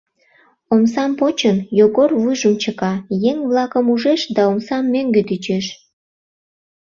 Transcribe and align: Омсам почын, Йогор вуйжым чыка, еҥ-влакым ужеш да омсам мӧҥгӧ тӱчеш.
Омсам 0.73 1.11
почын, 1.19 1.57
Йогор 1.79 2.11
вуйжым 2.21 2.53
чыка, 2.61 2.93
еҥ-влакым 3.29 3.85
ужеш 3.93 4.21
да 4.35 4.41
омсам 4.51 4.83
мӧҥгӧ 4.93 5.21
тӱчеш. 5.27 5.65